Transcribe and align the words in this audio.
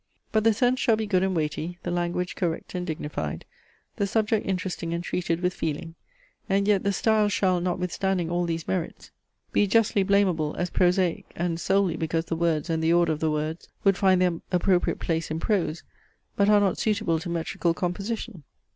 But 0.31 0.43
the 0.43 0.51
sense 0.51 0.79
shall 0.79 0.95
be 0.95 1.05
good 1.05 1.21
and 1.21 1.35
weighty, 1.35 1.77
the 1.83 1.91
language 1.91 2.33
correct 2.35 2.73
and 2.73 2.87
dignified, 2.87 3.45
the 3.97 4.07
subject 4.07 4.47
interesting 4.47 4.95
and 4.95 5.03
treated 5.03 5.41
with 5.41 5.53
feeling; 5.53 5.93
and 6.49 6.67
yet 6.67 6.81
the 6.83 6.91
style 6.91 7.29
shall, 7.29 7.61
notwithstanding 7.61 8.27
all 8.27 8.45
these 8.45 8.67
merits, 8.67 9.11
be 9.51 9.67
justly 9.67 10.01
blamable 10.01 10.55
as 10.57 10.71
prosaic, 10.71 11.31
and 11.35 11.59
solely 11.59 11.97
because 11.97 12.25
the 12.25 12.35
words 12.35 12.67
and 12.67 12.83
the 12.83 12.91
order 12.91 13.11
of 13.11 13.19
the 13.19 13.29
words 13.29 13.67
would 13.83 13.95
find 13.95 14.19
their 14.19 14.39
appropriate 14.51 14.97
place 14.97 15.29
in 15.29 15.39
prose, 15.39 15.83
but 16.35 16.49
are 16.49 16.59
not 16.59 16.79
suitable 16.79 17.19
to 17.19 17.29
metrical 17.29 17.75
composition. 17.75 18.41